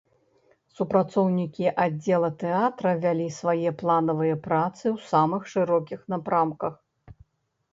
[0.77, 6.73] Супрацоўнікі аддзела тэатра вялі свае планавыя працы ў самых шырокіх напрамках.